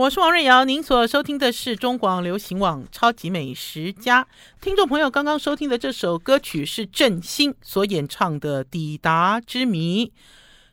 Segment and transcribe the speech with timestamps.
[0.00, 4.24] 我是王瑞瑶，您所收听的是中广流行网《超级美食家》。
[4.58, 10.06] 听众朋友刚刚收听的这首歌曲是郑兴所演唱的《抵达之谜》。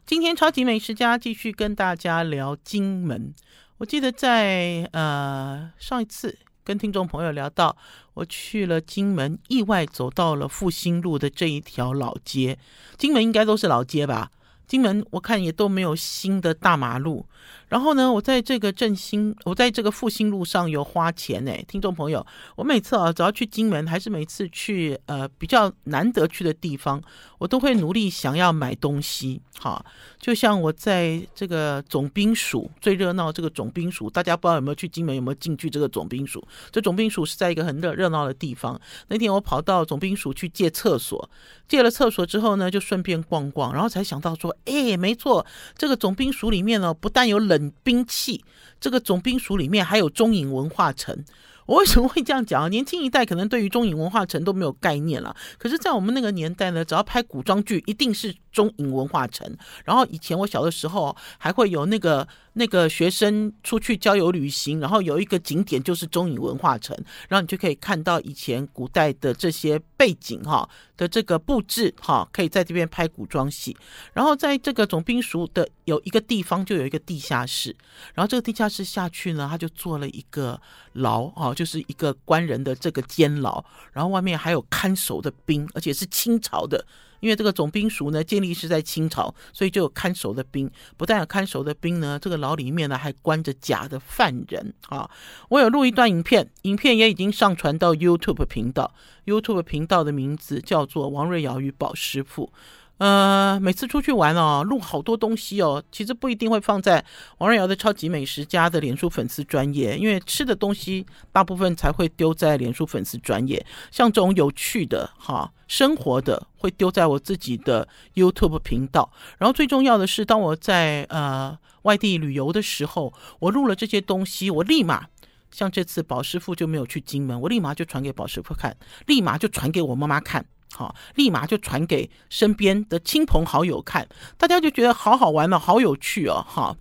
[0.06, 3.34] 今天《超级美食家》继续跟大家聊金门。
[3.80, 7.76] 我记得在呃上一次跟听众朋友聊到，
[8.14, 12.58] 我去了金门，意外走到了复兴路的这一条老街。
[12.98, 14.32] 金门应该都是老街吧？
[14.66, 17.26] 金门我看也都没有新的大马路。
[17.68, 21.52] 然后呢，我在这个振兴，我在这个复兴路上有花钱呢。
[21.68, 27.02] 听众朋友，我每次啊，只要去金门，还是每次去呃比较难得去的地方，
[27.38, 29.42] 我都会努力想要买东西。
[29.60, 29.84] 哈，
[30.20, 36.46] 就像我在这个总兵署最热闹这个总兵署，大家不知道有没有去金门，有没有进去这个总兵署？
[36.72, 38.80] 这总兵署是在一个很热热闹的地方。
[39.08, 41.28] 那天我跑到总兵署去借厕所，
[41.68, 45.44] 借了厕所之后呢，就顺便逛逛，然后才想到说，哎，没错，
[45.76, 48.44] 这个总兵署里面呢，不但有冷冷兵器，
[48.80, 51.26] 这个总兵署里面还有中影文化城。
[51.66, 52.70] 我为什么会这样讲啊？
[52.70, 55.36] 年轻一代可能对于中影文化城都没有概念了。
[55.58, 59.46] 可是，在我们那个年代呢，只要拍古装剧，一定是中影文化城。
[59.84, 62.26] 然后以前我小的时候，还会有那个
[62.58, 66.98] 那个学生出去郊游旅行，然后有一个景点就是中影文化城，
[67.30, 70.68] 然后你就可以看到以前古代的这些背景哈
[70.98, 73.78] 的这个布置哈，可以在这边拍古装戏。
[74.14, 77.76] 然后在这个总兵署的有一个地方就有一个地下室，
[78.16, 80.60] 然后这个地下室下去呢，他就做了一个
[80.94, 81.54] 牢啊。
[81.54, 83.64] 就是一个官人的这个监牢，
[83.94, 86.86] 然后外面还有看守的兵，而且是清朝的。
[87.20, 90.70] 因为这个总兵署呢建立是在清朝，所以就有看守的兵。
[90.96, 95.10] 不但有看守的兵呢，这个牢里面呢还关着假的犯人啊。
[95.50, 98.94] 我有录一段影片，影片也已经上传到 YouTube 频道。
[99.26, 102.52] YouTube 频道的名字叫做王瑞瑶与宝师傅。
[102.98, 107.04] 呃，每次出去玩哦，录好多东西哦，其实不一定会放在
[107.38, 119.12] 王瑞瑶的超级美食家的脸书粉丝专业，因为吃的东西大部分才会丢在脸书粉丝专业，像这种有趣的哈生活的会丢在我自己的 YouTube 频道。
[119.38, 125.06] 然后最重要的是，当我在呃外地旅游的时候，我录了这些东西，我立马
[125.52, 130.44] 像这次宝师傅就没有去金门，我立马就传给宝师傅看，立马就传给我妈妈看。
[130.74, 134.08] 好，立马就传给身边的亲朋好友看，
[134.38, 136.76] 大家就觉得好好玩了，好有趣哦，哈。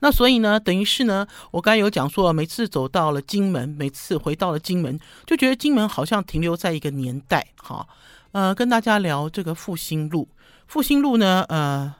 [0.00, 7.86] 那所以呢，等于是呢，我刚才有讲说，每次走到了金门，每次回到了金门，就觉得金门好像停留在一个年代，哈。
[8.32, 10.28] 呃，跟大家聊这个复兴路，
[10.66, 11.94] 复兴路呢，呃，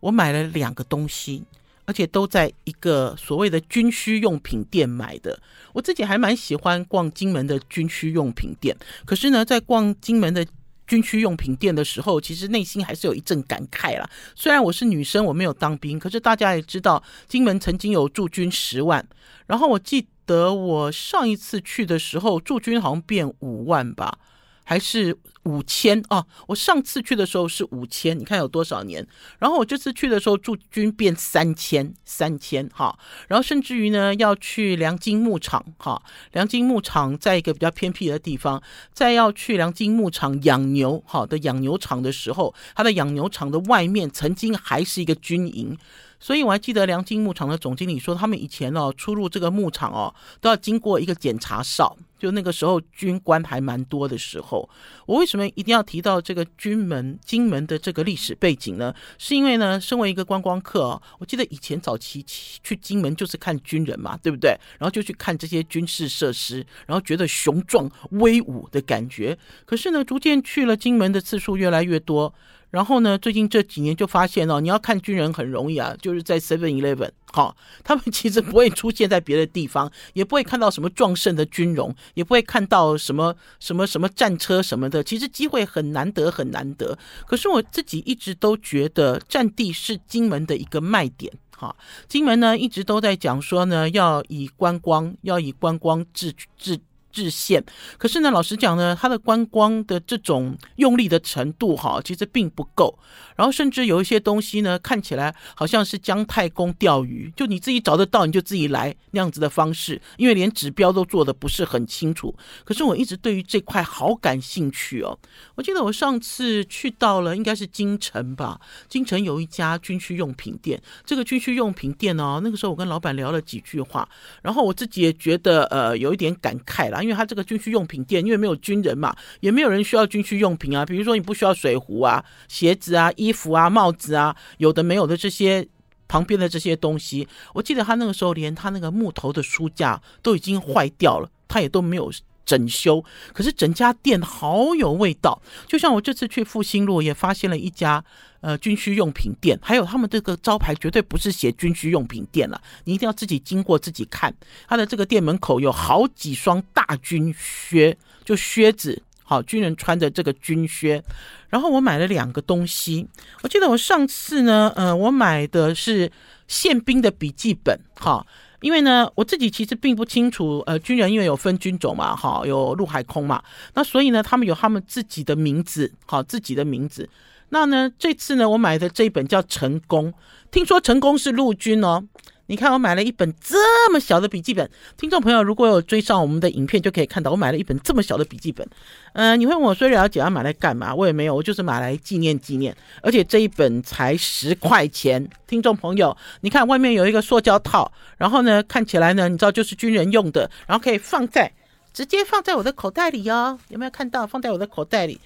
[0.00, 1.42] 我买了两个东西。
[1.84, 5.38] 而且都在一个所谓的军需用品店买的。
[5.72, 8.76] 我自己还蛮喜欢逛金门的军需用品店。
[9.04, 10.46] 可是呢，在逛金门的
[10.86, 14.08] 军需用品店的时候，其实内心还是有一阵感慨啦。
[14.34, 19.06] 虽然我是女生，我没有当兵，可是大家也知道，金门曾经有驻军十万。
[19.46, 24.18] 然后我记得我上一次去的时候，驻军好像变五万吧。
[24.66, 26.24] 还是五千啊！
[26.46, 29.06] 我上次去的时候是五千，你看有多少年？
[29.38, 32.98] 然后我这次去的时候驻军变三千，三千哈。
[33.28, 36.02] 然后甚至于呢，要去良金牧场哈，
[36.32, 38.62] 良金牧场在一个比较偏僻的地方，
[38.92, 45.76] 在要去良金牧场养牛好的养牛场的时候，它的养牛场的外面曾经还是一个军营。
[46.20, 54.66] 所以我还记得良金牧场的总经理说，他们以前哦出入这个牧场哦都要经过一个检查哨，就那个时候军官还蛮多的时候。
[55.04, 58.94] 我为什么一定要提到这个军门金门的这个历史背景呢？
[59.18, 64.56] 是因为呢，身为一个观光客哦，我记得以前早期去金门就是看军人嘛，对不对？
[64.78, 69.36] 然后就去看这些军事设施，然后觉得雄壮威武的感觉。
[69.66, 72.34] 可是呢，逐渐去了金门的次数越来越多。
[72.74, 86.98] 然后呢，最近这几年就发现哦，你要看军人很容易啊，就是在 Seven Eleven，好，他们其实不会出现在别的地方，也不会看到什么壮盛的军容，也不会看到什么什么什么战车什么的，其实机会很难得很难得。
[87.28, 91.76] 可是我自己一直都觉得战地是金门的一个卖点，哈，
[92.08, 96.80] 金门呢一直都在讲说呢，要以观光，要以观光治治。
[97.14, 97.62] 制限，
[97.96, 102.98] 可是呢，老实讲呢，它的观光的这种用力的程度哈，其实并不够。
[103.36, 112.34] 然后甚至有一些东西呢，看起来好像是姜太公钓鱼，就你自己找得到你就自己来那样子的方式，因为连指标都做的不是很清楚。
[112.64, 115.18] 可是我一直对于这块好感兴趣哦。
[115.54, 120.80] 我记得我上次去到了应该是京城吧，京城有一家军需用品店。
[121.04, 124.08] 这个军需用品店哦，那个时候我跟老板聊了几句话，
[124.42, 127.02] 然后我自己也觉得呃有一点感慨啦。
[127.02, 130.84] 因为他这个军需用品店，因为没有军人嘛，也没有人需要军需用品啊。
[130.86, 135.66] 比如说，你不需要水壶啊、鞋子啊、衣服啊、帽子啊，有的没有的这些
[136.06, 137.26] 旁边的这些东西。
[137.54, 142.12] 我记得他那个时候连他那个木头的书架都已经坏掉了，他也都没有
[142.44, 143.02] 整修。
[143.32, 148.04] 可是整家店好有味道，就像我这次去复兴路也发现了一家。
[148.44, 154.34] 呃，军需用品店，还有他们这个招牌绝对不是写军需用品店了，你一定要自己经过自己看。
[154.68, 161.02] 他的这个店门口有好几双大军靴，就靴子，好，军人穿着这个军靴。
[161.48, 163.08] 然后我买了两个东西，
[163.42, 166.10] 我记得我上次呢，呃，我买的是
[166.46, 168.24] 宪兵的笔记本，哈，
[168.60, 173.42] 因为呢，我自己其实并不清楚，呃，军人因为有分军种嘛，哈，有陆海空嘛，
[173.74, 177.08] 那所以呢，他们有他们自己的名字，好，自己的名字。
[177.50, 180.12] 那呢，这次呢，我买的这一本叫《成功》，
[180.50, 182.02] 听说成功是陆军哦。
[182.46, 184.70] 你看，我买了一本这么小的笔记本。
[184.98, 188.68] 听众朋友，如果有追上我们的影片，就可以看到我买了一本这么小的笔记本。
[189.14, 190.94] 嗯、你会问我说，了解要买来干嘛？
[190.94, 192.76] 我也没有，我就是买来纪念纪念。
[193.00, 195.26] 而且这一本才十块钱。
[195.46, 201.50] 听众朋友，你看外面有一个塑胶套，然后呢，看起来呢，你知道就是军人用的，然后可以放在
[201.94, 203.58] 直接放在我的口袋里哦。
[203.68, 204.26] 有没有看到？
[204.26, 205.18] 放在我的口袋里。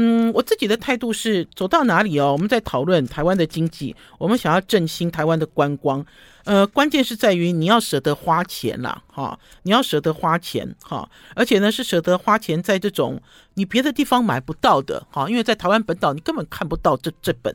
[0.00, 6.06] 嗯，我自己的态度是走到哪里哦，我们在讨论台湾的经济，我们想要振兴台湾的观光。
[6.44, 13.20] 呃，关键是在于你要舍得花钱啦，哈，你要舍得花钱哈，而且呢是舍得花钱在这种
[13.54, 17.52] 你别的地方买不到的哈，因为在台湾本岛你根本看不到这这本。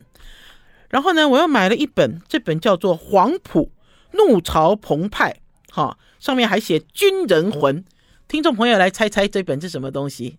[0.89, 3.71] 然后呢，我又买了一本，这本叫做《黄埔
[4.11, 5.39] 怒潮澎湃》
[5.73, 7.85] 哈，上面还写军人魂。
[8.27, 10.37] 听众朋友来猜猜这本是什么东西？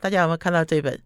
[0.00, 1.00] 大家有没有看到这本？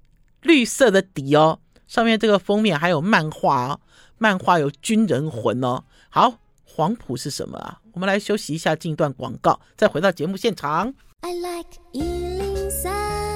[0.45, 1.59] 绿色的底哦，
[1.89, 3.81] 上面这个封面还有漫画哦，
[4.19, 5.83] 漫画有军人魂哦。
[6.11, 7.81] 好，黄埔是什么啊？
[7.93, 10.95] 我们来休息一下，进一段广告，再回到节目现场。
[11.23, 13.34] I like 103,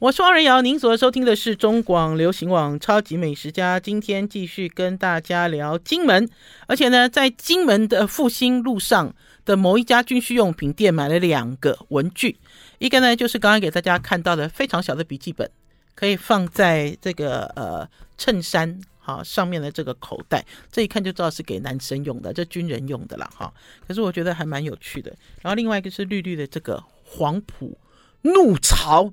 [0.00, 6.26] 我是王仁瑶，您所收听的是中广流行网《超级美食家》，今天继续跟大家聊金门，
[6.66, 9.14] 而且呢，在金门的复兴路上
[9.44, 12.38] 的某一家军需用品店买了两个文具。
[12.78, 15.50] 一个呢，就是刚刚给大家看到的非常小的笔记本，
[15.94, 17.86] 可以放在这个呃
[18.16, 20.42] 衬衫哈上面的这个口袋，
[20.72, 23.52] 这一看就知道是给男生用的，这军人用的了哈。
[23.86, 25.14] 可是我觉得还蛮有趣的。
[25.42, 27.76] 然后另外一个是绿绿的这个黄埔
[28.22, 29.12] 怒潮，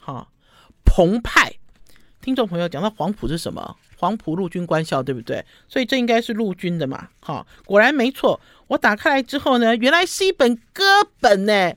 [0.00, 0.26] 哈
[0.84, 1.54] 澎湃。
[2.20, 3.76] 听众朋友讲到黄埔是什么？
[3.96, 5.44] 黄埔陆军官校对不对？
[5.68, 7.08] 所以这应该是陆军的嘛？
[7.20, 8.40] 哈，果然没错。
[8.66, 10.84] 我打开来之后呢，原来是一本歌
[11.20, 11.72] 本呢。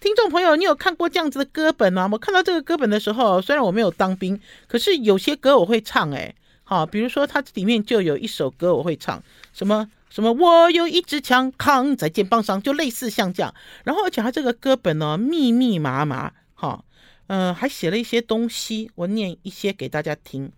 [0.00, 2.08] 听众朋友，你有看过这样子的歌本吗？
[2.10, 6.34] 我看到这个歌本的时候，虽然我没有当兵，可是有些歌我会唱诶。
[6.64, 13.52] 好，比如说它这里面就有一首歌我会唱，什么什么，我有一支枪扛在肩膀上，就类似像这样。
[13.84, 16.82] 然后而且它这个歌本呢，密密麻麻，哈，
[17.30, 20.50] 呃，还写了一些东西，我念一些给大家听。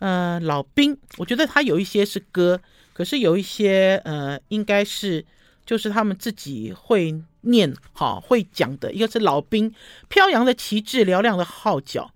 [0.00, 2.60] 呃，老兵，我觉得他有一些是歌，
[2.92, 5.24] 可是有一些呃，应该是
[5.64, 7.22] 就是他们自己会。
[7.42, 9.72] 念好会讲的，一个是老兵
[10.08, 12.12] 飘扬的旗帜，嘹亮的号角，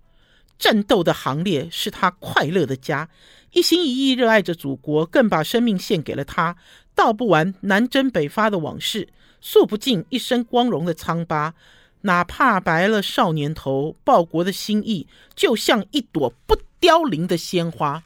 [0.59, 3.09] 战斗的行列是他快乐的家，
[3.53, 6.57] 一心一意热爱着祖国，更把生命献给了他。
[6.93, 9.07] 道不完南征北伐的往事，
[9.39, 11.55] 诉不尽一生光荣的疮疤，
[12.03, 18.03] 哪怕白了少年头，报国的心意就像一朵不凋零的鲜花。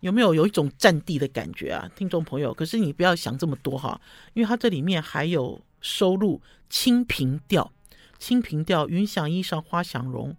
[0.00, 2.52] 有没有有一种战地的感觉啊，听众朋友？
[2.52, 3.98] 可是你不要想这么多哈，
[4.34, 5.62] 因为它这里面还有。
[5.86, 6.40] 收录
[6.70, 7.70] 《清平调》，
[8.18, 10.34] 《清平调》云想衣裳花想容，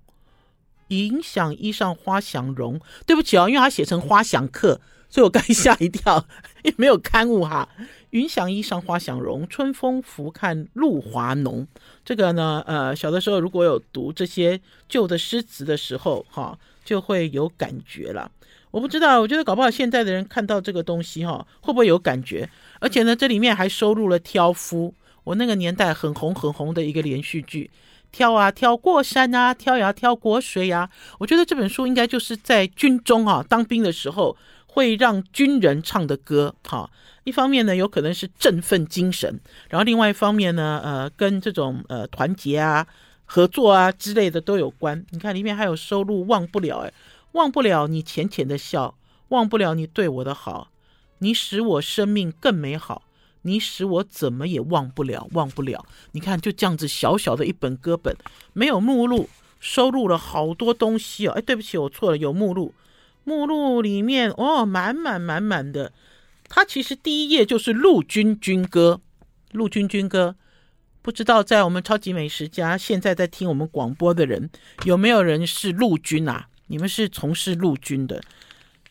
[0.88, 2.82] 云想衣裳花想容。
[3.06, 4.82] 对不起哦，因为它写成花想客，
[5.15, 6.25] 所以我刚吓一跳，
[6.63, 7.69] 也没有刊物哈。
[8.10, 11.65] 云想衣裳花想容，春风拂看露华浓。
[12.03, 18.29] 这个呢，呃，小的时候如果有读这些旧的诗词的时候，哈，就会有感觉了。
[18.72, 22.50] 我不知道，我觉得搞不好现在的人看到这个东西，哈，会不会有感觉？
[22.81, 24.93] 而且呢，这里面还收录了挑夫。
[25.24, 27.72] 我那个年代很红很红的一个连续剧，
[28.12, 30.89] 挑啊挑过山啊，挑呀挑过水呀。
[31.19, 34.36] 我觉得这本书应该就是在军中啊当兵的时候
[34.75, 36.53] 会让军人唱的歌。
[36.67, 36.91] 哈，
[37.24, 39.39] 一方面呢有可能是振奋精神，
[39.70, 42.86] 然后另外一方面呢，呃，跟这种呃团结啊、
[43.24, 45.05] 合作啊之类的都有关。
[45.12, 46.91] 你看里面还有收录忘不了，哎，
[47.32, 48.98] 忘不了你浅浅的笑，
[49.29, 50.67] 忘不了你对我的好，
[51.20, 53.03] 你使我生命更美好。
[53.44, 55.86] 你使我怎么也忘不了，忘不了。
[56.12, 58.17] 你看，就这样子小小的一本歌本，
[58.53, 59.29] 没有目录，
[59.60, 61.32] 收录了好多东西哦。
[61.32, 62.74] 哎，对不起，我错了，有目录。
[63.25, 65.91] 目录里面哦，满满满满的。
[66.48, 69.01] 它其实第一页就是陆军军歌，
[69.51, 70.36] 陆军军歌。
[71.01, 74.50] 不知道在我们超级美食家现在在听我们广播的人，
[74.86, 76.48] 有没有人是陆军啊？
[76.67, 78.24] 你们是从事陆军的？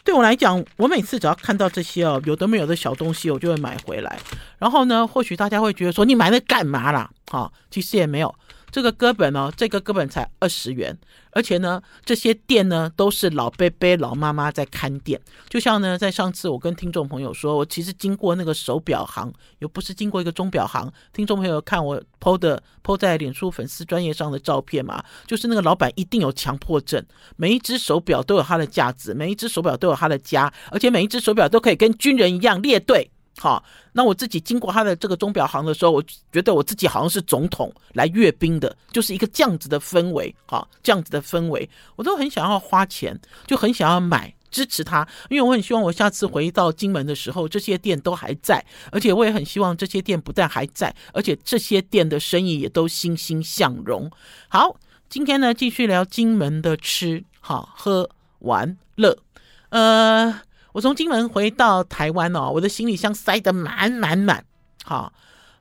[0.04, 4.20] 对我来讲，我每次只要看到这些哦，有的没有的小东西，我就会买回来。
[4.58, 7.10] 然后呢，或许大家会觉得说，你买那干嘛啦？
[7.26, 8.32] 哈，其实也没有。
[8.74, 10.98] 这个歌本呢，这个歌本才二十元，
[11.30, 15.20] 而且呢，这些店呢都是老伯伯、老妈妈在看店。
[15.48, 20.92] 就像呢，在上次我跟听众朋友说，我其实经过那个手表行，又不是经过一个钟表行。
[21.12, 27.00] 听众朋友看我 PO 的 PO 在脸书粉丝专业上的照片嘛，就是那个老板一定有强迫症，
[27.36, 33.08] 每一只手表都有它的价值，每一只手表都有它的家，而且每一只手表都可以跟军人一样列队。
[33.36, 33.62] 好，
[33.92, 54.08] 那我自己经过他的这个钟表行的时候，我觉得我自己好像是总统来阅兵的，就是一个这样子的氛围，好，这样子的氛围，我都很想要花钱，就很想要买支持他，因为我很希望我下次回到金门的时候，这些店都还在，而且我也很希望这些店不但还在，而且这些店的生意也都欣欣向荣。
[54.48, 54.76] 好，
[55.08, 59.18] 今天呢，继续聊金门的吃，好，喝玩乐，
[59.70, 60.40] 呃。
[60.74, 64.44] 我从金门回到台湾哦，我的行李箱塞得满满满。
[64.82, 65.12] 好，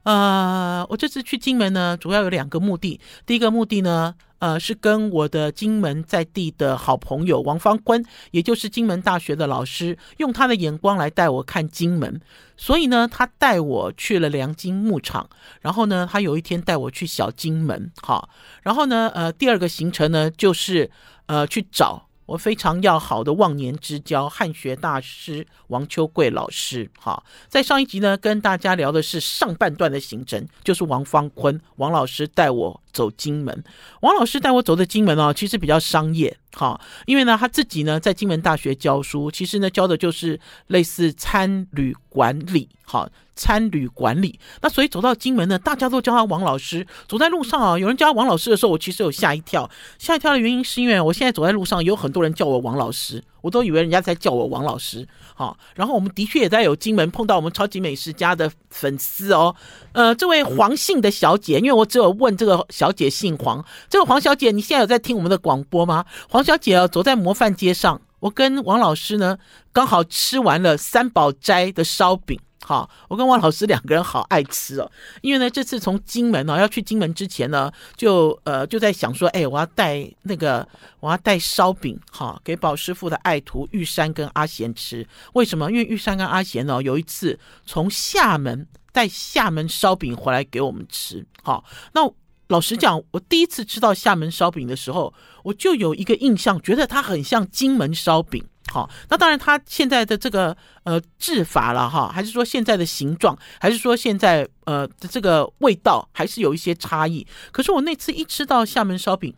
[0.01, 2.99] 呃，我这次去金门呢，主要有两个目的。
[3.23, 12.19] 第一个目的呢，呃，是跟我的金门在地的好朋友王方坤，也就是金门大学的老师，用他的眼光来带我看金门。
[12.57, 15.29] 所以呢，他带我去了良金牧场，
[15.61, 17.91] 然后呢，他有一天带我去小金门。
[18.01, 18.29] 好，
[18.63, 20.89] 然后呢，呃，第二个行程呢，就是
[21.27, 22.07] 呃去找。
[22.25, 33.63] 我非常要好的忘年之交汉学大师王秋桂老师，哈，在上一集呢，跟大家聊的是上半段的行程，就是王方坤王老师带我走金门。
[34.01, 43.09] 王老师带我走的金门哦，其实比较商业，哈，因为呢，他自己呢在金门大学教书，其实呢教的就是类似餐旅管理，哈。
[43.35, 46.85] 餐旅管理，那所以走到金门呢，大家都叫他王老师。
[47.07, 49.67] 走在路上啊，有人叫他王老师的时候，我其实有吓一跳。
[49.97, 55.05] 吓一跳的原因是因为我现在走在路上，有很多人叫我王老师，我都以为人家在叫我王老师。
[55.35, 59.53] 好，然后我们的确也在有金门碰到我们超级美食家的粉丝哦。
[59.91, 66.05] 呃，这位黄姓的小姐，因为我只有问这个小姐姓黄，这个黄小姐，你现在有在听我们的广播吗？
[66.29, 69.37] 黄小姐啊，走在模范街上，我跟王老师呢，
[69.73, 72.39] 刚好吃完了三宝斋的烧饼。
[72.65, 74.89] 好，我跟汪老师两个人好爱吃哦，
[75.21, 80.65] 因为呢，这次从金门、哦、要去金门之前呢，就呃就在想说，哎，我要带那个
[81.01, 85.05] 我要带烧饼，好给宝师傅的爱徒玉山跟阿贤吃。
[85.33, 85.69] 为什么？
[85.69, 91.25] 因为玉山跟阿贤呢有一次从厦门带厦门烧饼回来给我们吃。
[91.41, 92.09] 好，那
[92.53, 95.11] 老实讲，我第一次吃到厦门烧饼的时候，
[95.43, 98.45] 我就有一个印象，觉得它很像金门烧饼。
[98.71, 107.25] 好，那当然，它现在的这个呃制法了哈，还是说现在的形状，还是说现在呃的这个味道，还是有一些差异。
[107.51, 109.33] 可是我那次一吃到厦门烧饼。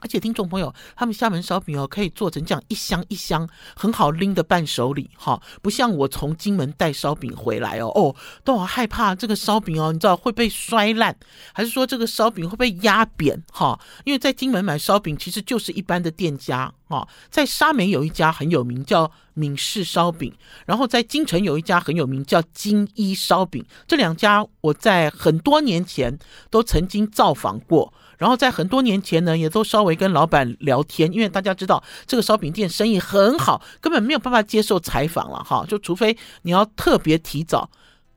[0.00, 11.16] 而且听众朋友，他们厦门烧饼哦，可以做成这样一箱一箱，很好拎的伴手礼哈，不像我从金门带烧饼回来哦，哦，都好害怕这个烧饼哦，你知道会被摔烂，
[11.54, 13.78] 还是说这个烧饼会被压扁哈？
[14.04, 20.32] 因为在金门买烧饼其实就是一般的店家哈，在沙美有一家很有名叫闽式烧饼，
[20.66, 26.18] 然后在金城有一家很有名叫金一烧饼，这两家我在很多年前
[26.50, 27.92] 都曾经造访过。
[28.18, 37.70] 然后在很多年前呢，也都稍微跟老板聊天，因为大家知道这个烧饼店生意很好，根本没有办法接受采访了哈，就除非你要特别提早，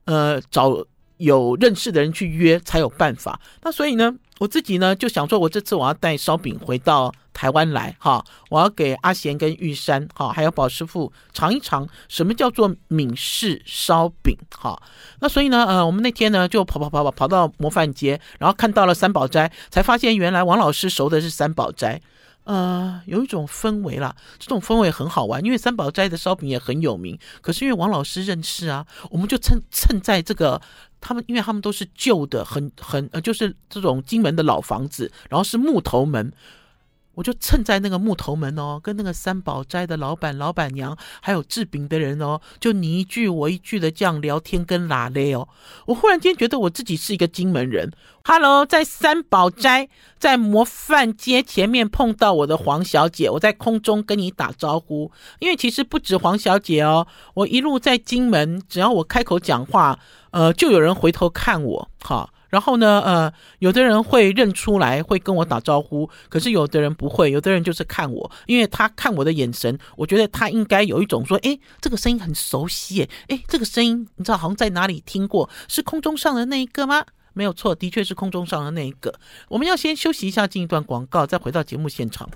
[0.06, 0.86] 呃，找
[1.18, 3.40] 有认识的人去约才有办法。
[3.62, 7.14] 那所以呢，我自己呢就想说，我这次我要带烧饼回到。
[7.40, 14.78] 台湾来哈，我要给阿贤跟玉山哈，还有宝师傅尝一尝什么叫做闽式烧饼哈。
[15.22, 22.02] 那所以呢，呃，我们那天呢就跑跑跑跑跑到模范街，然后看到了三宝斋，才发现原来王老师熟的是三宝斋，
[22.44, 27.18] 呃，有一种氛围啦，这种氛围很好玩，因为三宝斋的烧饼也很有名。
[27.40, 30.62] 可是因为王老师认识啊，我们就趁趁在这个
[31.00, 36.34] 他们，因为他们都是旧的，很很呃，就是这种金门的老房子，然后是木头门。
[37.16, 45.48] 我就蹭在那个木头门哦，跟那个三宝斋的老板、老板娘，还有制饼的人哦，就你一句我一句的这样聊天跟拉嘞哦。
[45.86, 47.92] 我忽然间觉得我自己是一个金门人。
[48.24, 55.12] Hello，在三宝斋，在模范街前面碰到我的黄小姐，我在空中跟你打招呼。
[55.40, 60.00] 因为其实不止黄小姐哦，我一路在金门，只要我开口讲话，
[60.32, 62.30] 呃，就有人回头看我，哈。
[62.50, 77.06] 然后呢，呃，有的人会认出来，会跟我打招呼，可是有的人不会，有的人就是看我，因为他看我的眼神，我觉得他应该有一种说，诶，这个声音很熟悉，诶，诶，这个声音你知道好像在哪里听过，是空中上的那一个吗？
[77.34, 79.14] 没有错，的确是空中上的那一个。
[79.48, 82.30] 我们要先休息一下，进一段广告，再回到节目现场。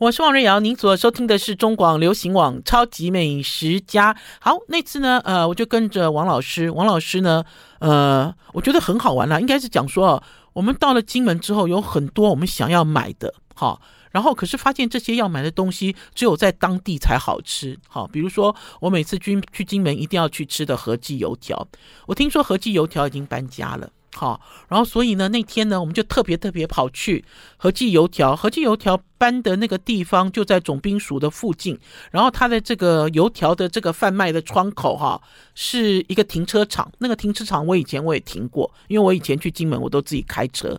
[0.00, 4.14] 我是王瑞瑶，您所收听的是中广流行网《超级美食家》。
[4.40, 7.44] 好，那次呢，呃，我就跟着王老师，王老师呢，
[7.80, 10.22] 呃，我觉得很好玩啦，应该是讲说，
[10.54, 21.68] 我们到了金门之后，有很多我们想要买的，好，然后可是发现这些要买的东西，只有在当地才好吃，好，比如说我每次去去金门一定要去吃的和记油条，
[22.06, 23.90] 我听说和记油条已经搬家了。
[24.12, 27.24] 好，然后所以呢，那天呢，我们就特别特别跑去
[27.56, 28.34] 和记油条。
[28.34, 31.78] 和记油条搬的那个地方就在总兵署的附近，
[32.10, 35.20] 然后它的这个油条的这个贩卖的窗口哈，
[35.54, 36.90] 是一个停车场。
[36.98, 40.78] 那个停车场我以前我也停过，因为我以前去金门我都自己开车。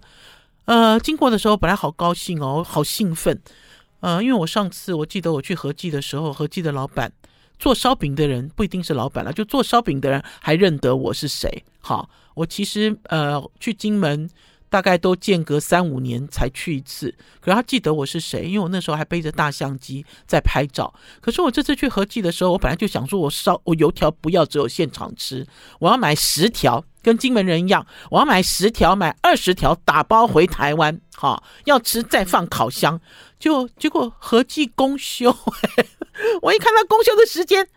[0.65, 3.41] 呃，经过的时候本来好高兴哦，好兴奋。
[4.01, 7.11] 呃，因为我上次我记得我去和记的时候，和记的老板
[7.61, 11.63] 做烧饼的人不一定是老板了，就做烧饼的人还认得我是谁。
[11.79, 12.09] 好。
[12.33, 14.29] 我其实呃去金门
[14.69, 20.93] 大概都间隔三五年才去一次，可是他记得我是谁，因为我那时候还背着大相机在拍照。
[21.19, 25.45] 可是我这次去和记的时候，我本来就想说我烧我油条不要只有现场吃，
[25.79, 33.01] 我要买十条，跟金门人一样，我要买十条，买二十条打包回台湾，好，要吃再放烤箱。
[33.37, 35.35] 就结果和记公休，
[36.41, 37.67] 我一看他公休的时间，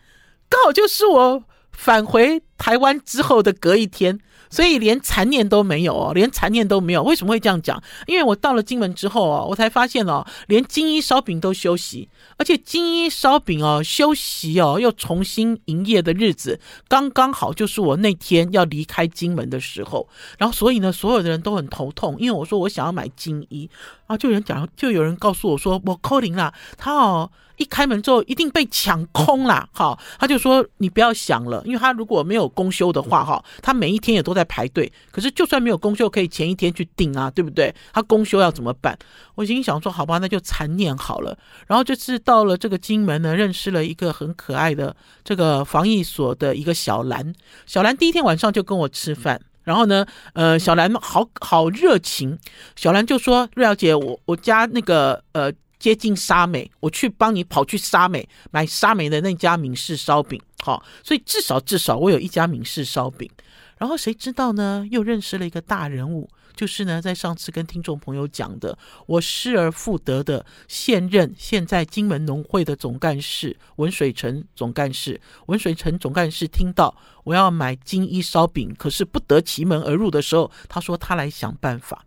[0.48, 4.20] 刚好就是我返回台湾之后的隔一天。
[4.50, 7.02] 所以连残念都没有哦，连残念都没有。
[7.02, 7.82] 为什么会这样讲？
[8.06, 20.08] 因为我到了金门之后哦，我才发现哦，连金一烧饼都休息，而且金一烧饼哦休息哦又重新营业的日子，刚刚好就是我那天要离开金门的时候。
[20.38, 23.68] 然后所以呢，所有的人都很头痛，因为我说我想要买金一，
[24.06, 27.28] 啊，就有人讲，就有人告诉我说我扣零了，他哦。
[27.56, 34.92] 一开门之后一定被抢空了，哈，他就说你不要想了，因为他如果没有公休的话，哈，他每一天也都在排队。
[35.10, 37.74] 可是就算没有公休，可以前一天去订啊，对不对？
[37.92, 38.98] 他公休要怎么办？
[39.34, 41.36] 我心想说，好吧，那就残念好了。
[41.66, 47.34] 然后这次到了这个金门呢，认识了一个很可爱的这个防疫所的一个小兰。
[47.66, 52.38] 小兰第一天晚上就跟我吃饭，然后呢，呃，小兰好好热情，
[52.74, 55.52] 小兰就说：“瑞瑶姐，我我家那个呃。”
[55.84, 63.30] 接近沙美，我去帮你跑去沙美买沙美的那家闽式烧饼，好，所以至少至少我有一家闽式烧饼。
[63.76, 64.88] 然后谁知道呢？
[64.90, 75.20] 又认识了一个大人物，就是呢，在上次跟听众朋友讲的，我失而复得的现任现在金门农会的总干事文水成总干事。
[75.48, 82.06] 文水成总干事听到我要买金一烧饼，可是不得其门而入的时候，他说他来想办法。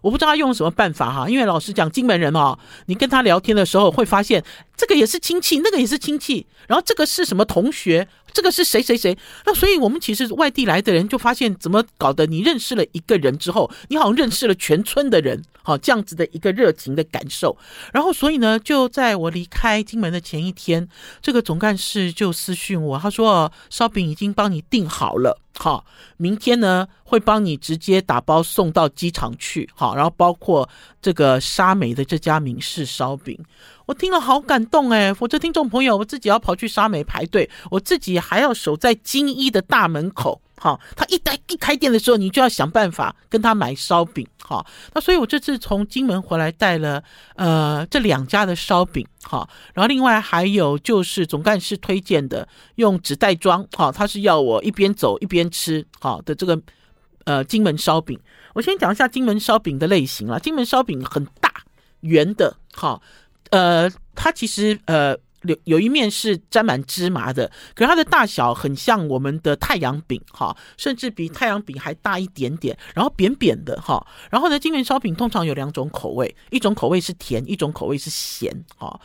[0.00, 4.42] 我不知道他用什么办法哈，因为老实讲，金门人哦，你跟他聊天的时候会发现，
[4.76, 12.26] 这个也是亲戚，那个也是亲戚，然后这个是什么同学，这个是谁谁谁，那所以我们其实外地来的人就发现，怎么搞的？
[12.26, 17.56] 你认识了一个人之后，你好像认识了全村的人，好这样子的一个热情的感受。
[17.92, 20.88] 然后所以呢，就在我离开金门的前一天，
[21.20, 25.38] 这个总干事就私讯我，他说烧饼已经帮你订好了。
[25.58, 25.84] 好，
[26.16, 29.68] 明天呢会帮你直接打包送到机场去。
[29.74, 30.66] 好，然后包括
[31.02, 33.38] 这个沙美的这家名式烧饼，
[33.90, 35.12] 我听了好感动哎！
[35.12, 40.40] 否则听众朋友，我自己要跑去沙美排队，我自己还要守在金一的大门口。
[40.60, 44.24] 好，他一开一开店的时候，你就要想办法跟他买烧饼。
[44.40, 47.02] 好，那所以我这次从金门回来带了
[47.34, 49.04] 呃这两家的烧饼。
[49.24, 53.66] 好，然后另外还有就是总干事推荐的用纸袋装。
[53.74, 55.84] 好，他是要我一边走一边吃。
[55.98, 56.56] 好的这个
[57.24, 58.16] 呃金门烧饼，
[58.54, 60.38] 我先讲一下金门烧饼的类型啦。
[60.38, 61.52] 金门烧饼很大
[62.02, 63.02] 圆的，好，
[63.50, 65.16] 呃，它其实呃。
[65.44, 74.06] 有有一面是沾满芝麻的，可是它的大小很像我们的太阳饼哈，甚至比太阳饼还大一点点，然后扁扁的哈。
[74.30, 79.00] 然后呢，金元烧饼通常有两种口味，一种口味是甜，一种口味是咸哈。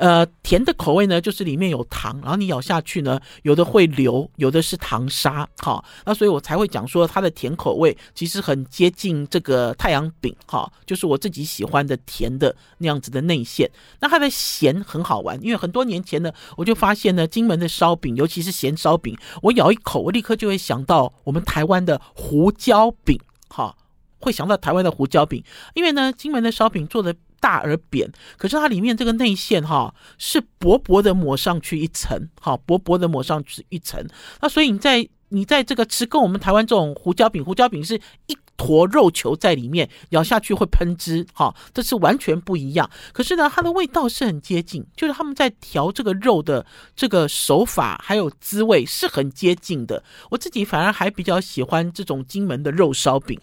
[0.00, 13.70] 呃，甜的口味呢，就是里面有糖，然后你咬下去呢，有的会流，有的是糖沙，好，那所以我才会讲说它的甜口味其实很接近这个太阳饼，哈，就是我自己喜欢的甜的那样子的内馅。
[14.00, 23.76] 那它的咸很好玩，因为很多年前呢，我就发现呢，金门的烧饼，尤其是咸烧饼，我咬一口，我立刻就会想到我们台湾的胡椒饼，哈，
[24.18, 27.14] 会想到台湾的胡椒饼，因为呢，金门的烧饼做的。
[27.40, 34.06] 大而扁，可是它里面这个内馅哈是薄薄的抹上去一层，好薄薄的抹上去一层。
[34.40, 37.94] 那所以你在你在这个吃跟我们台湾这种胡椒饼，胡椒饼是
[38.26, 42.90] 一坨肉球在里面，咬下去会喷汁，哈，这是完全不一样。
[43.12, 50.02] 可是呢，它的味道是很接近，就是他们在调这个肉的这个手法还有滋味是很接近的。
[50.30, 53.40] 我自己反而还比较喜欢这种金门的肉烧饼。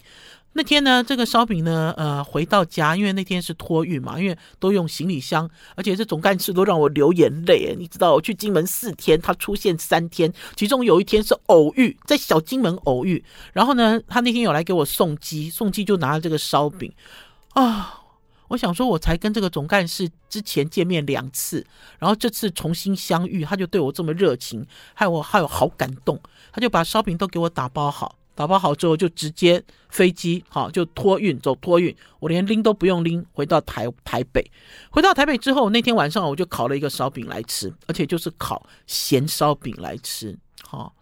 [0.58, 7.76] 那天呢，这个烧饼呢，呃，回到家，因为那天是托运嘛，因为都用行李箱，而且这总干事都让我流眼泪。
[7.78, 13.24] 你知道，我去金门四天，他出现三天，其中有一天是偶遇，在小金门偶遇。
[13.54, 16.92] 然后呢，他那天有来给我送机，送机就拿了这个烧饼
[17.54, 18.02] 啊。
[18.48, 21.64] 我想说，我才跟这个总干事之前见面两次，
[22.00, 24.66] 然后这次重新相遇，他就对我这么热情，
[24.96, 26.20] 害我还有好感动。
[26.52, 34.46] 他就把烧饼都给我打包好，打包好之后就直接飞机，好就托运走托运，我连拎都不用拎，回到台台北。
[34.92, 40.94] 回到台北之后，那天晚上我就烤了一个烧饼来吃，而且就是烤咸烧饼来吃，好。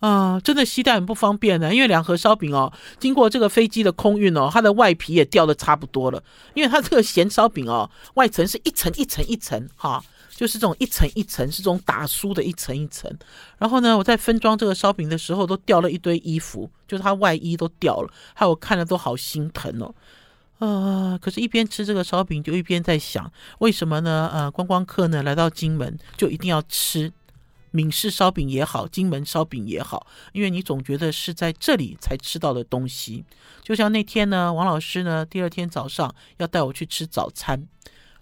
[0.00, 6.22] 啊、真的携带很不方便呢，因为两盒烧饼哦，经过这个飞机的空运哦，它的外皮也掉的差不多了，
[6.54, 10.00] 因为它这个咸烧饼哦，外层是一层一层一层哈，
[10.38, 13.12] 就是这种一层一层是这种打酥的一层一层。
[13.58, 19.92] 然后呢，我在分装这个烧饼的时候，都掉了一堆衣服，就是它外衣都掉了，害我看了都好心疼哦。
[20.60, 24.30] 啊、呃，可是，一边吃这个烧饼，就一边在想，为什么呢？
[24.32, 27.12] 呃，观光客呢来到金门，就一定要吃。
[27.70, 33.24] 闽式烧饼也好，金门烧饼也好，因为你总觉得是在这里才吃到的东西。
[33.62, 37.68] 就像那天呢，王老师呢，第二天早上要带我去吃早餐。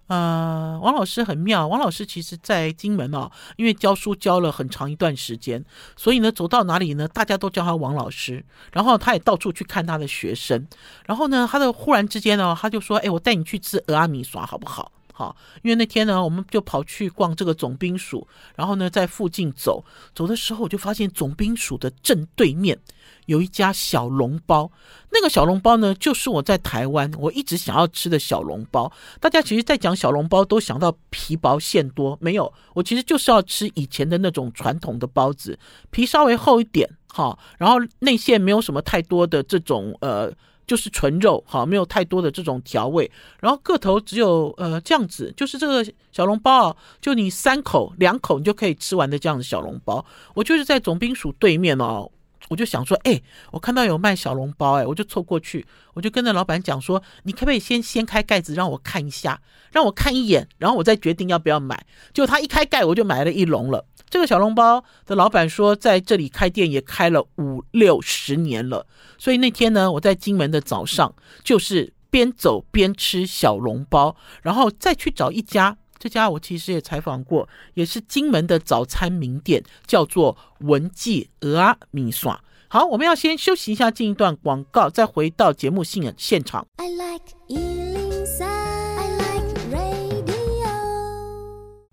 [0.08, 5.64] 呃，王老师很妙，王老师其实在金门哦，因为教书教了很长一段时间，
[5.96, 8.44] 所以呢，走到哪里呢，大家都叫他王老师。
[8.72, 10.66] 然后他也到处去看他的学生。
[11.06, 19.82] 然后呢，他的忽然之间呢，他就说：“哎，我带你去吃蚵仔面线好不好？”好，因为那天呢，我们就跑去逛这个总兵署，然后呢，在附近走
[20.14, 22.78] 走的时候，我就发现总兵署的正对面
[23.26, 24.70] 有一家小笼包。
[25.10, 28.90] 那个小笼包呢，就是我在台湾我一直想要吃的小笼包。
[29.20, 35.58] 大家其实，在讲小笼包，都想到皮薄馅多，没有，我其实就是要吃以前的那种传统的包子，
[35.90, 40.32] 皮稍微厚一点，好，然后内馅没有什么太多的这种呃。
[40.66, 43.08] 就是纯肉，好，没有太多的这种调味，
[43.38, 50.04] 然后个头只有呃这样子，就是这个小笼包啊，就你三口两口你就可以吃完的这样子小笼包。
[50.34, 52.10] 我就是在总兵署对面哦，
[52.48, 53.20] 我就想说，哎，
[53.50, 59.40] 我看到有卖小笼包，哎，我就凑过去，我就跟那老板讲说，你可不可以先掀开盖子让我看一下，
[59.72, 61.86] 让我看一眼，然后我再决定要不要买。
[62.12, 63.84] 就他一开盖，我就买了一笼了。
[64.08, 68.86] 这个小笼包的老板说，在这里开店也开了五六十年了，
[69.18, 82.36] 所以那天呢，我在金门的早上就是边走边吃小笼包，然后再去找一家，这家我其实也采访过，也是金门的早餐名店，叫做文记蚵仔面线。
[82.68, 86.66] 好，我们要先休息一下，进一段广告，再回到节目现现场。
[86.76, 87.36] I like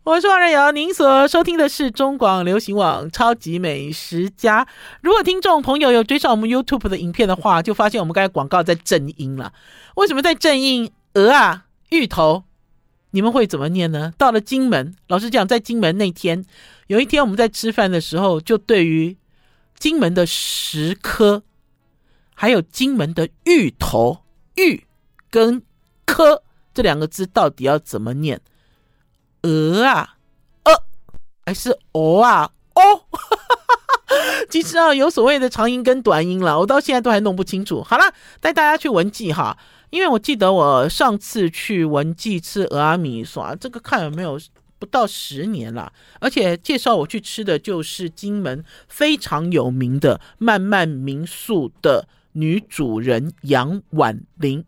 [0.05, 4.65] 我是王仁瑶，您所收听的是中广流行网《超级美食家》。
[5.01, 9.53] 如果听众朋友有追上我们 YouTube 的影片的话，就发现我们刚才广告在正音了。
[9.95, 10.91] 为什么在正音？
[11.13, 12.43] 鹅啊，芋头，
[13.15, 14.11] 你们会怎么念呢？
[14.17, 16.43] 到了金门，老实讲，在金门那天，
[16.87, 19.15] 有一天我们在吃饭的时候，就对于
[19.77, 21.43] 金门的石蚵，
[22.33, 24.23] 还有金门的芋头，
[24.55, 24.83] 芋
[25.29, 25.61] 跟
[26.05, 26.41] 科
[26.73, 28.41] 这两个字到底要怎么念？
[29.43, 30.15] 鹅啊，
[30.63, 30.73] 呃，
[31.45, 33.05] 还是哦啊，哦，
[34.49, 37.83] 其实啊，有所谓的长音跟短音了，我到现在都还弄不清楚。
[37.83, 39.55] 好了，带大家去文记哈，
[39.93, 44.39] 因为我记得我上次去文记吃俄阿米耍，这个看有没有
[44.79, 54.65] 不到十年了，而且介绍我去吃的就是金门非常有名的漫漫民宿的女主人杨婉玲。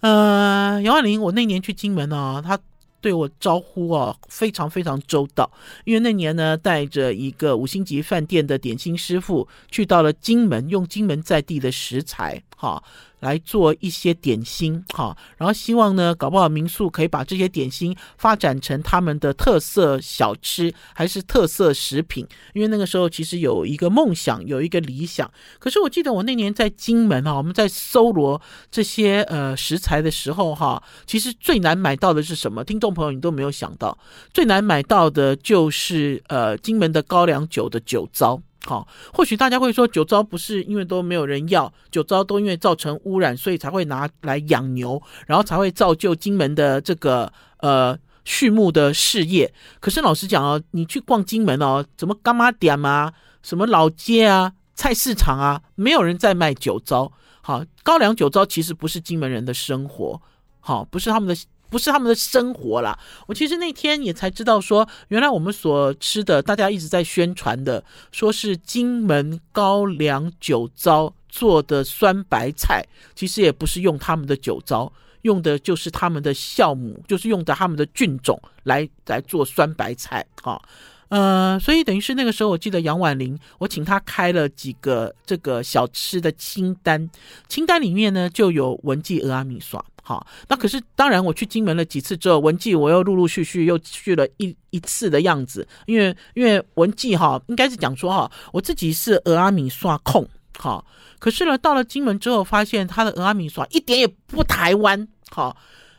[0.00, 2.58] 呃，杨婉玲，我那年去金门呢，她。
[3.02, 5.50] 对我招呼哦，非常非常周到。
[5.86, 12.82] 因为那年呢，带着一个五星级饭店的点心师傅去到了金门，用金门在地的食材，哈。
[13.20, 22.26] 来做一些点心，哈，然后希望呢，搞不好民宿可以把这些点心发展成他们的特色小吃，还是特色食品。
[22.54, 25.30] 因为那个时候其实有一个梦想，有一个理想。
[25.58, 32.64] 可是我记得我那年在金门哈，我们在搜罗这些呃食材的时候哈，其实最难买到的是什么？
[32.64, 33.96] 听众朋友，你都没有想到，
[34.32, 38.40] 最难买到的就是呃金门的高粱酒的酒糟。
[38.66, 49.52] 好，或许大家会说酒糟不是因为都没有人要，酒糟都因为造成污染，所以才会拿来养牛，然后才会造就金门的这个呃畜牧的事业。
[49.80, 57.10] 可是老实讲哦，你去逛金门哦，怎么干妈店啊，什么老街啊、菜市场啊，没有人在卖酒糟。
[57.40, 60.20] 好，高粱酒糟其实不是金门人的生活，
[60.60, 61.34] 好，不是他们的。
[61.70, 62.98] 不是他们的生活啦。
[63.26, 80.60] 我其实那天也才知道说，原来我们所吃的，大家一直在宣传的，说是金门高粱酒糟做的酸白菜，其实也不是用他们的酒糟，用的就是他们的酵母，就是用的他们的菌种来来做酸白菜，啊。
[81.10, 87.10] 呃，所以等于是那个时候，我记得杨婉玲，我请她开了几个这个小吃的清单，
[87.48, 100.24] 清单里面呢就有文记蚵仔面线，好，那可是当然我去金门了几次之后，文记我又陆陆续续又去了一一次的样子，因为因为文记哈，应该是讲说哈，我自己是蚵仔面线控，
[100.58, 100.86] 好，
[101.18, 105.56] 可是呢到了金门之后，发现他的蚵仔面线一点也不台湾，好，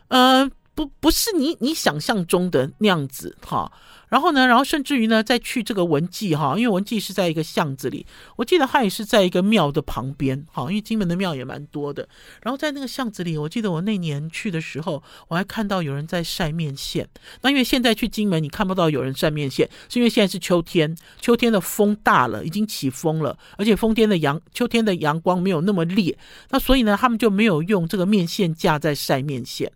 [0.08, 3.72] 呃，不不是你你想象中的那样子，哈。
[4.10, 8.06] 然后呢，然后甚至于呢，再去这个文记哈，因为文记是在一个巷子里，
[8.36, 12.06] 我记得它也是在一个庙的旁边，哈，因为金门的庙也蛮多的。
[12.42, 17.08] 然后在那个巷子里，我记得我那年去的时候，我还看到有人在晒面线。
[17.42, 26.18] 那因为现在去金门你看不到有人晒面线，是因为现在是秋天，秋天的风大了，已经起风了，而且风天的阳秋天的阳光没有那么烈，
[26.50, 29.72] 那所以呢，他们就没有用这个面线架在晒面线。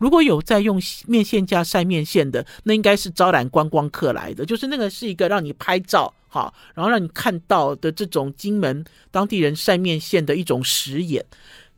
[0.00, 11.24] 如果有在用面线架晒面线的，那应该是招揽观光客来的，就是那个是一个让你拍照，好，然后让你看到的这种金门当地人晒面线的一种实验。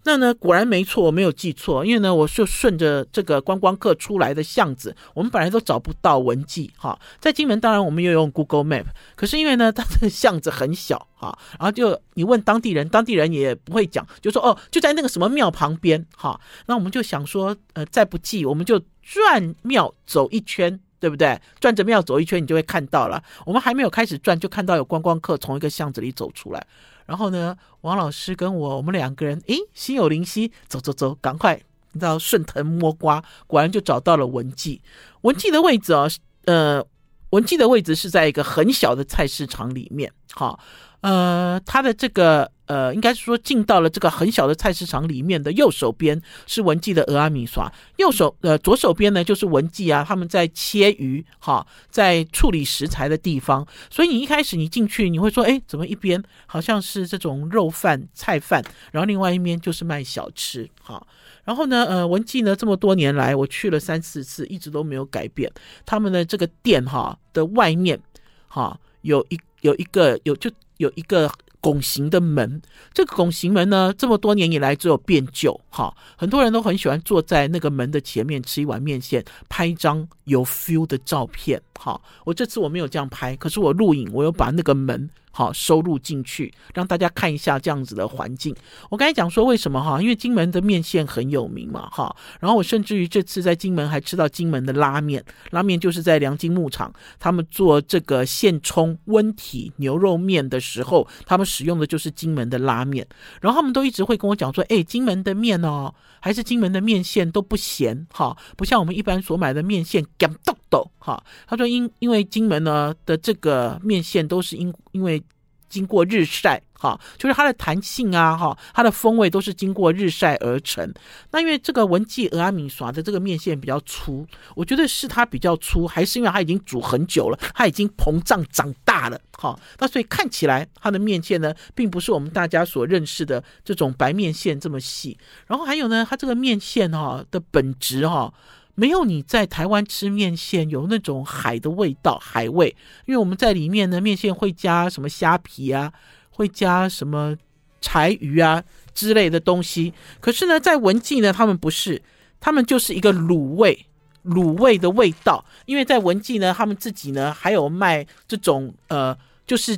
[0.05, 8.85] 那呢，果然没错，我没有记错，因为呢，我就顺着这个观光客出来的巷子，我们本来都找不到文记哈，在金门当然我们又用 Google Map，
[9.15, 21.39] 可是因为呢，它的巷子很小哈，然后就你问当地人，当地人也不会讲，就说哦，就在那个什么庙旁边哈，那我们就想说，呃，再不济，我们就转庙走一圈，对不对？
[21.61, 23.23] 转着庙走一圈，你就会看到了。
[23.45, 26.67] 我们还没有开始转，就看到有观光客从一个巷子里走出来。
[27.09, 31.59] 然后呢，王老师跟我，我们两个人，诶，心有灵犀，走走走，赶快，
[31.93, 34.83] 你知道，顺藤摸瓜，果然就找到了文记。
[35.23, 36.07] 文记的位置哦，
[36.45, 36.85] 呃，
[37.31, 40.61] 文记的位置是在一个很小的菜市场里面，好，
[41.01, 42.51] 呃，它的这个。
[42.69, 47.65] 呃，应该是说进到了这个很小的菜市场里面的右手边是文记的蚵仔面线，
[47.97, 53.67] 右手呃左手边呢就是文记啊，他们在切鱼哈，在处理食材的地方。
[53.89, 61.03] 所以你一开始你进去你会说，哎，怎么一边好像是这种肉饭菜饭，然后另外一边就是卖小吃哈。
[61.45, 65.51] 然后呢，呃，文记呢这么多年来我去了三四次，一直都没有改变。
[65.87, 67.99] 他们的这个店哈的外面
[68.47, 71.31] 哈有一有一个有就有一个。
[71.61, 72.63] 拱形的门，
[72.95, 85.11] 这个拱形门呢，这么多年以来只有变旧，哈，很多人都很喜欢坐在那个门的前面吃一碗面线，拍一张有 feel 的照片，哈，我这次我没有这样拍，可是我录影，我又把那个门。
[85.39, 88.53] 好，收入进去，让大家看一下这样子的环境。
[88.91, 90.03] 我刚才讲说为什么哈？
[90.03, 92.13] 因为金门的面线很有名嘛，哈。
[92.41, 103.07] 然后我甚至于这次在金门还吃到金门的拉面，拉面就是在良金牧场，他们做这个现冲温体牛肉面的时候，他们使用的就是金门的拉面。
[103.41, 111.23] 然后他们都一直会跟我讲说，哎，金门的面哦，还是金门的面线都不咸，哈，不像我们一般所买的面线咸豆豆，哈。
[111.47, 115.23] 他说因因为金门呢的这个面线都是因因为
[115.69, 120.91] 经过日晒，哈，就是它的弹性啊，哈，它的风味都是经过日晒而成。
[121.31, 124.27] 那因为这个文记蚵仔面线的这个面线比较粗，
[124.57, 129.55] 我觉得是它比较粗，还是因为它已经煮很久了，它已经膨胀长大了，哈。
[129.79, 135.19] 那所以看起来它的面线呢，并不是我们大家所认识的这种白面线这么细。
[135.47, 138.33] 然后还有呢，它这个面线哈的本质哈。
[138.79, 142.69] 没有你在台湾吃面线有那种海的味道，海味，
[143.07, 145.93] 因为我们在里面呢，面线会加什么虾皮啊，
[146.31, 147.37] 会加什么
[147.81, 148.63] 柴鱼啊
[148.95, 149.93] 之类的东西。
[150.21, 152.01] 可是呢，在文记呢，他们不是，
[152.39, 153.87] 他们就是一个卤味，
[154.25, 155.45] 卤味的味道。
[155.67, 159.77] 因为在文记呢，他们自己呢还有卖这种呃，就是。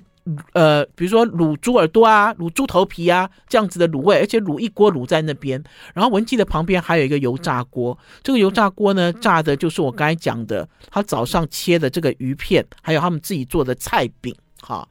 [0.52, 5.62] 呃，比如说卤猪耳朵啊，卤猪头皮啊，这样子的卤味，而且卤一锅卤在那边。
[5.94, 14.34] 然后文记的旁边还有一个油炸锅，这个油炸锅呢，炸的就是我刚才讲的，他早上切的这个鱼片，还有他们自己做的菜饼。
[14.60, 14.86] 哈，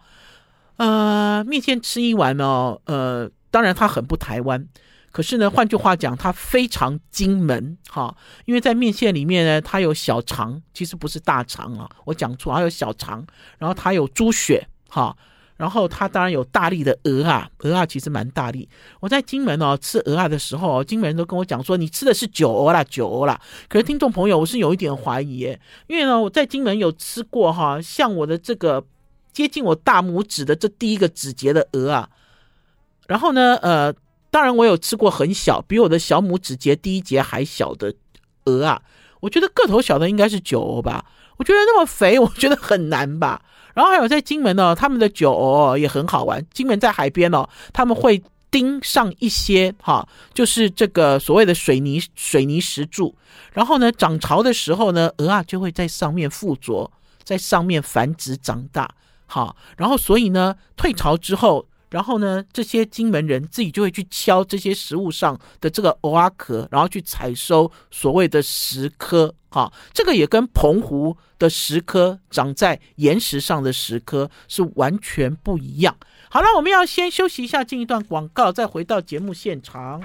[0.77, 4.67] 呃，面线吃一碗呢，呃，当然它很不台湾，
[5.11, 7.77] 可是呢，换句话讲，它非常金门。
[7.87, 8.15] 哈，
[8.45, 13.23] 因为在面线里面呢，它有小肠，其实不是大肠啊，我讲错，还有小肠，
[13.59, 14.67] 然后它有猪血。
[14.89, 15.15] 好，
[15.55, 18.67] 然后它当然有大力的鹅啊，鹅啊其实蛮大力。
[18.99, 23.39] 我在金门哦吃鹅啊的时候，金门人都跟我讲说，你吃的是酒鹅啦，酒鹅啦。
[23.67, 28.83] 可是听众朋友，我是有一点怀疑耶，因为呢我在金门有吃过哈，像我的这个
[29.31, 32.09] 接近我大拇指的这第一个指节的鹅啊，
[33.07, 33.93] 然后呢呃，
[34.31, 37.93] 当然我有吃过很小，比我的小拇指节第一节还小的
[38.45, 38.81] 鹅啊。
[39.21, 41.05] 我觉得个头小的应该是酒藕吧。
[41.35, 43.41] 我觉得那么肥，我觉得很难吧。
[43.73, 46.45] 然后还有在金门呢，他们的酒哦也很好玩。
[46.53, 53.15] 金门在海边哦，他们会钉上一些哈，就是这个所谓的水泥水泥石柱。
[53.53, 56.91] 然后呢，涨潮的时候呢，鹅啊就会在上面附着，
[57.23, 58.89] 在上面繁殖长大。
[59.27, 61.68] 好，然后所以呢，退潮之后。
[61.89, 69.31] 然后呢，这些金门人自己就会去敲这些食物上的这个蚵仔壳，然后去采收所谓的石蚵。
[69.51, 75.97] 哈，这个也跟澎湖的石蚵长在岩石上的石蚵是完全不一样。
[76.29, 79.99] 好了，我们要先休息一下，进一段广告，再回到节目现场。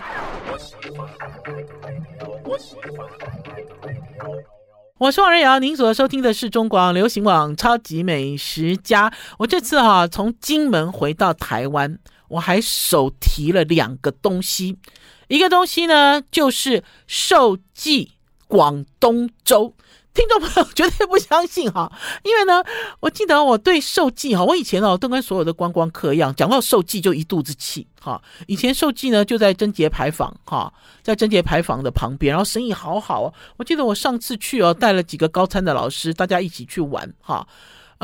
[5.00, 9.12] 我是王瑞瑶，您所收听的是中广流行网超级美食家。
[9.38, 14.78] 我这次哈、从金门回到台湾，我还手提了两个东西，
[15.26, 18.12] 一个东西呢就是寿记
[18.46, 19.74] 广东粥。
[20.14, 21.90] 听众朋友绝对不相信哈，
[22.22, 22.62] 因为呢，
[23.00, 28.22] 我记得我对寿记哈，我以前哦都跟所有的观光客一样，讲到寿记就一肚子气哈。
[28.46, 30.72] 以前寿记呢就在贞节牌坊哈，
[31.02, 33.34] 在贞节牌坊的旁边，然后生意好好哦。
[33.56, 37.44] 我记得我上次去哦，带了几个高参的老师，大家一起去玩哈。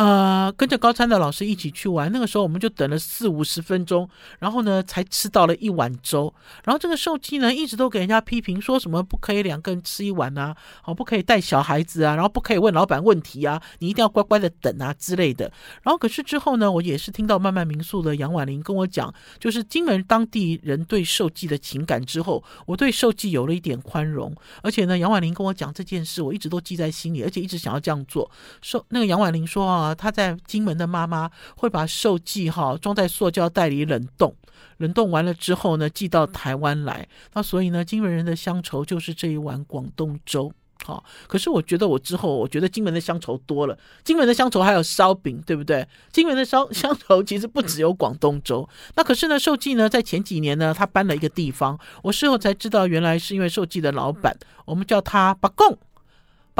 [0.00, 4.08] 呃，跟着高参的老师一起去玩，那个时候我们就等了四五十分钟，
[4.38, 6.32] 然后呢才吃到了一碗粥。
[6.64, 15.52] 然后这个寿记呢一直都给人家批评，说什么不可以两个人吃一碗啊，好不可以带小孩子啊，然后不可以问老板问题啊，你一定要乖乖的等啊之类的。
[15.82, 24.34] 然后可是之后呢，我也是听到慢慢民宿的杨婉玲跟我讲，就是金门当地人对寿记的情感之后，我对寿记有了一点宽容。
[24.62, 28.30] 而且呢，杨婉玲跟我讲这件事，我一直都记在心里，而且一直想要这样做。
[28.62, 29.89] 说那个杨婉玲说啊。
[29.94, 34.34] 他在金门的妈妈会把寿记哈装在塑胶袋里冷冻，
[34.78, 37.06] 冷冻完了之后呢，寄到台湾来。
[37.34, 40.52] 那所以呢，金门人的乡愁就是这一碗广东粥。
[40.82, 43.78] 好，可是我觉得我之后，我觉得金门的乡愁多了。
[44.02, 45.86] 金门的乡愁还有烧饼，对不对？
[46.10, 48.66] 金门的烧 乡愁其实不只有广东粥。
[48.94, 55.76] 那可是呢，寿记呢，在前几年呢，他搬了一个地方，我事后才知道，原来是因为寿记的老板，我们叫他八公。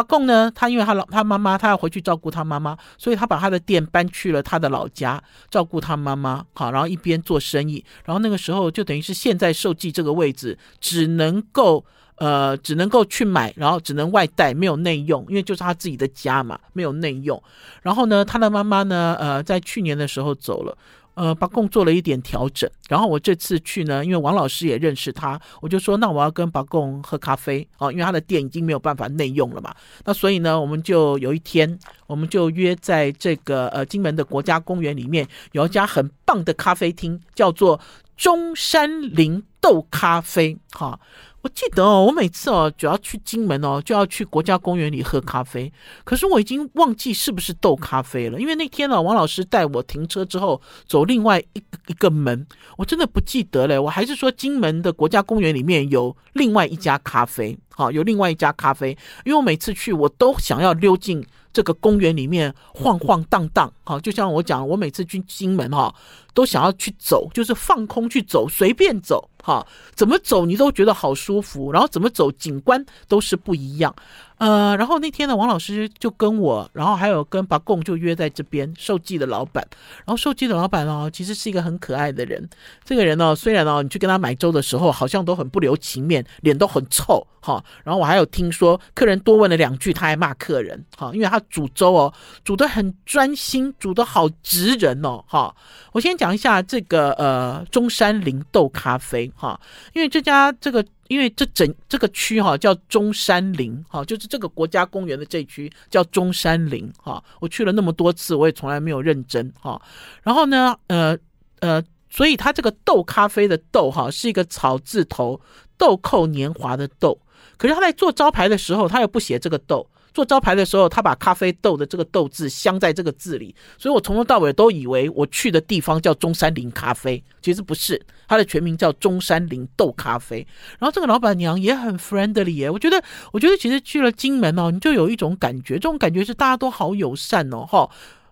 [0.01, 6.45] 阿贡呢，他因为他老他妈妈，他要回去照顾他妈妈，所以他把他的店搬去了他的老家，照顾他妈妈。
[6.55, 11.85] 好，然后一边做生意，然后那个时候就等于是现在寿记这个位置，只能够
[12.17, 17.43] 呃，只能够去买，然后只能外带，没有内用，因为就是他自己的家嘛，没有内用。
[17.83, 20.77] 然后呢，他的妈妈呢，呃，在去年的时候走了。
[21.15, 29.75] 呃，八贡做了一点调整，然后我这次去呢，因为王老师也认识他，我就说那我要跟八贡喝咖啡哦，因为他的店已经没有办法内用了嘛。
[30.05, 37.79] 那所以呢，我们就有一天，我们就约在这个呃金门的国家公园里面，有一家很棒的咖啡厅，叫做
[38.17, 40.99] 中山林豆咖啡，哈。
[41.43, 45.73] 我记得哦，我每次哦，只要去金门哦，就要去国家公园里喝咖啡。
[46.05, 53.81] 可是我已经忘记是不是豆咖啡了，因为那天呢，王老师带我停车之后走另外一一个门，我真的不记得了。
[53.81, 58.91] 我还是说金门的国家公园里面有另外一家咖啡，好，有另外一家咖啡，
[59.25, 65.95] 因为我每次去我都想要溜进这个公园里面晃晃荡荡，好，就像我讲，我每次去金门哈，
[66.35, 69.29] 都想要去走，就是放空去走，随便走。
[69.43, 73.95] 哈，怎么走你都觉得好舒服，然后怎么走景观都是不一样。
[74.41, 79.63] 呃，然后那天呢，王老师就跟我，然后还有跟八贡就约在这边寿记的老板。
[79.99, 82.49] 然后寿记的老板哦，其实是一个很可爱的人。
[82.83, 87.63] 这个人呢，虽然哦，你去跟他买粥的时候，好像都很不留情面，脸都很臭哈。
[87.85, 92.11] 然后我还有听说，客人多问了两句，他还骂客人哈，因为他煮粥哦，
[92.43, 95.55] 煮得很专心，煮得好直人哦哈。
[95.93, 99.61] 我先讲一下这个呃中山陵豆咖啡哈，
[99.93, 100.83] 因为这家这个。
[101.11, 107.21] 因为这整这个区哈叫中山陵哈，就是这个国家公园的这区叫中山陵哈。
[107.41, 109.83] 我去了那么多次，我也从来没有认真哈。
[110.23, 111.19] 然后呢，呃
[111.59, 115.41] 呃，所以它这个豆咖啡的豆哈是一个草字头，
[115.77, 117.19] 豆蔻年华的豆。
[117.57, 119.85] 可是他在做招牌的时候，他又不写这个豆。
[120.13, 130.47] 做招牌的时候，他把咖啡豆的这个豆字镶在这个字里，所以我从头到尾都以为我去的地方叫中山林咖啡，其实不是，它的全名叫中山林豆咖啡。
[130.79, 137.89] 然后这个老板娘也很 friendly 耶，我觉得，我觉得其实去了金门哦，你就有一种感觉，这种感觉是大家都好友善哦，哈。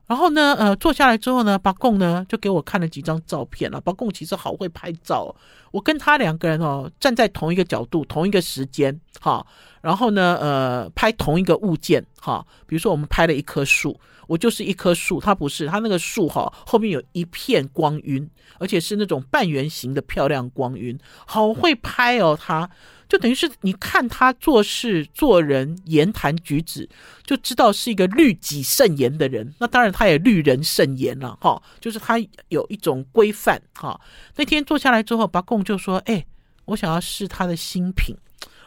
[0.07, 3.79] 然后呢，呃，坐下来之后呢，八贡呢就给我看了几张照片了。
[3.79, 5.37] 八贡其实好会拍照，
[5.71, 9.47] 我跟他两个人哦站在同一个角度，同一个时间，哈。
[9.81, 22.69] 然后呢，呃，拍同一个物件，哈，比如说我们拍了一棵树，我就是一棵树，它不是，它那个树哈后面有一片光晕，而且是那种半圆形的漂亮光晕，好会拍哦，他
[23.09, 26.87] 就等于是你看他做事做人言谈举止，
[27.25, 29.55] 就知道是一个律己慎言的人。
[29.59, 32.19] 那当然他也律人慎言了，哈，就是他
[32.49, 33.99] 有一种规范，哈。
[34.37, 36.27] 那天坐下来之后，八贡就说：“哎，
[36.67, 38.15] 我想要试他的新品。”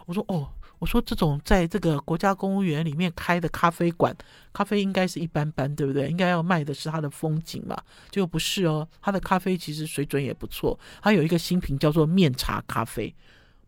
[0.08, 0.50] 我说：“哦。”
[0.82, 4.16] 我说这种在这个国家公务员里面开的咖啡馆，
[4.52, 6.10] 咖啡应该是一般般，对不对？
[6.10, 7.80] 应该要卖的是它的风景嘛，
[8.10, 13.14] 就不是哦，它的咖啡其实水准也不错，它有一个新品叫做面茶咖啡。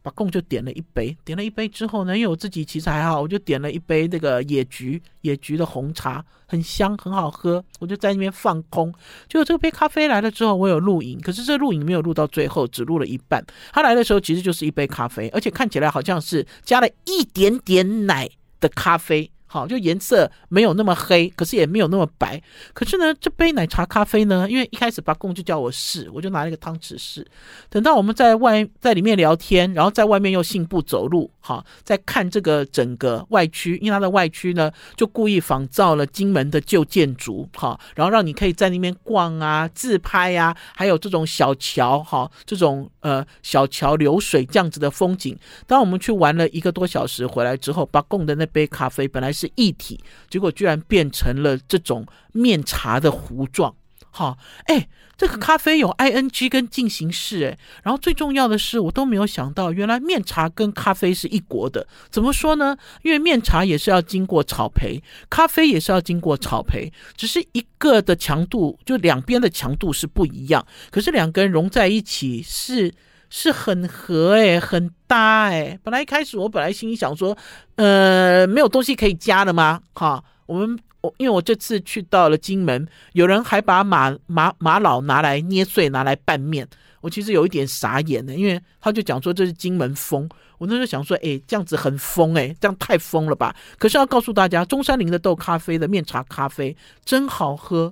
[0.04, 8.94] 把贡就点了一杯，点了一杯之后呢，因为我自己其实还好，我就点了一杯那个野菊野菊的红茶，很香，很好喝，我就在那边放空。
[9.30, 13.44] 结果这杯咖啡来了之后，我有录影，可是这录影没有录到最后，只录了一半。
[13.72, 18.30] 他来的时候其实就是一杯咖啡，而且看起来好像是加了一点点奶
[18.60, 19.32] 的咖啡。
[19.54, 22.42] 好，就颜色没有那么黑，可是也没有那么白。
[22.74, 27.24] 可是呢，这杯奶茶咖啡呢，因为一开始八贡就叫我试，我就拿了一个汤匙试。
[27.70, 45.38] 等到我们在外在里面聊天，然后在外面又信步走路，好，在看这个整个外区，因为它的外区呢，就故意仿造了金门的旧建筑，好，然后让你可以在那边逛啊、自拍啊，还有这种小桥，哈，这种呃小桥流水这样子的风景。
[45.68, 49.43] 当我们去玩了一个多小时回来之后，八贡的那杯咖啡本来是。
[49.44, 53.76] 是一体，结果居然变成了这种面茶的糊状。
[54.10, 54.88] 好，哎，
[55.18, 61.88] 这个咖啡有 ing 跟进行式，哎，然后最重要的是，我都没有想到，原来面茶跟咖啡是一国的。
[62.12, 62.78] 怎么说呢？
[63.02, 70.66] 因为面茶也是要经过炒焙，咖啡也是要经过炒焙，只是一个的强度，就两边的强度是不一样。
[70.92, 72.94] 可是两个人融在一起是。
[73.36, 75.78] 是很合哎，很搭哎。
[75.82, 77.36] 本来一开始我本来心里想说，
[77.78, 79.82] 呃，没有东西可以加的吗？
[79.94, 86.68] 哈，我们我因为我这次去到了金门，有人还把玛玛玛瑙拿来捏碎拿来拌面，
[87.02, 90.30] 我其实有一点傻眼的，因为他就讲说这是金门风，
[90.60, 93.56] 我那时候想说，哎，这样子很疯哎，这样太疯了吧？
[93.80, 97.92] 可是要告诉大家，中山陵的豆咖啡的面茶咖啡真好喝。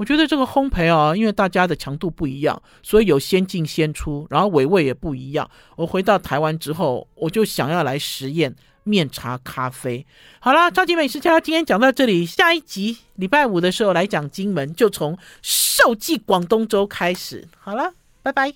[0.00, 5.48] 我觉得这个烘焙啊，因为大家的强度不一样，所以有先进先出，然后尾味也不一样。
[5.76, 10.06] 我回到台湾之后，我就想要来实验面茶咖啡。
[10.38, 17.46] 好啦，超级美食家今天讲到这里，下一集礼拜五的时候来讲金门，就从寿记广东粥开始。
[17.58, 17.92] 好了，
[18.22, 18.54] 拜拜。